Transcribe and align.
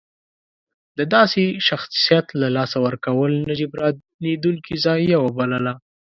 د 0.97 0.99
داسې 1.15 1.43
شخصیت 1.67 2.27
له 2.41 2.47
لاسه 2.57 2.77
ورکول 2.87 3.31
نه 3.47 3.53
جبرانېدونکې 3.59 4.73
ضایعه 4.85 5.19
وبلله. 5.21 5.73